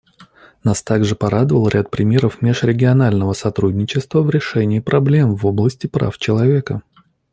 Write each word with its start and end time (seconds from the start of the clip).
Нас 0.63 0.81
также 0.81 1.15
порадовал 1.15 1.67
ряд 1.67 1.91
примеров 1.91 2.41
межрегионального 2.41 3.33
сотрудничества 3.33 4.23
в 4.23 4.31
решении 4.31 4.79
проблем 4.79 5.35
в 5.35 5.45
области 5.45 5.85
прав 5.85 6.17
человека. 6.17 6.81